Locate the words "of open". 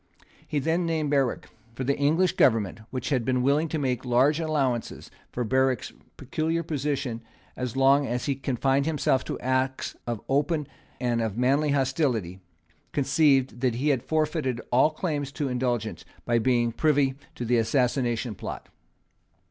10.07-10.67